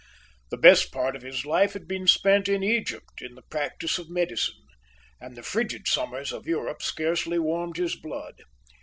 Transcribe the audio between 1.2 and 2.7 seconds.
his life had been spent in